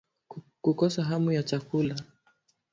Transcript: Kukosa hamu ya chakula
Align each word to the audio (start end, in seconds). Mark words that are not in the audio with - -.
Kukosa 0.61 1.03
hamu 1.03 1.31
ya 1.31 1.43
chakula 1.43 1.95